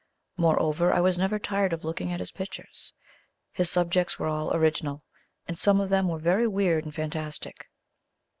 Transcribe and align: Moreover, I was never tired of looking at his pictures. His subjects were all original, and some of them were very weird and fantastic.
Moreover, 0.35 0.91
I 0.91 0.99
was 0.99 1.19
never 1.19 1.37
tired 1.37 1.73
of 1.73 1.83
looking 1.85 2.11
at 2.11 2.19
his 2.19 2.31
pictures. 2.31 2.91
His 3.51 3.69
subjects 3.69 4.17
were 4.17 4.25
all 4.25 4.51
original, 4.51 5.03
and 5.47 5.59
some 5.59 5.79
of 5.79 5.89
them 5.89 6.07
were 6.07 6.17
very 6.17 6.47
weird 6.47 6.85
and 6.85 6.95
fantastic. 6.95 7.67